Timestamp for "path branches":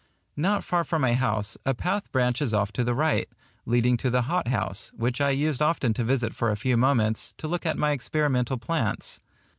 1.75-2.55